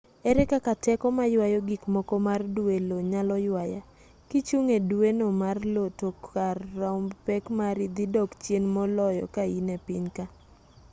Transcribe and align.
ere 0.29 0.43
kaka 0.51 0.73
teko 0.85 1.05
mayuayo 1.17 1.59
gikmoko 1.69 2.15
mar 2.27 2.41
dwe 2.55 2.73
io 2.81 2.97
nyalo 3.11 3.35
ywaya 3.47 3.81
kichung' 4.29 4.71
e 4.77 4.79
dweno 4.89 5.25
mar 5.41 5.57
io 5.73 5.85
to 5.99 6.09
kar 6.25 6.57
romb 6.79 7.09
pek 7.25 7.43
mari 7.59 7.85
dhi 7.95 8.05
dok 8.15 8.29
chien 8.43 8.63
mololo 8.75 9.25
ka 9.35 9.43
in 9.57 9.67
e 9.75 9.77
piny 9.85 10.07
ka 10.15 10.25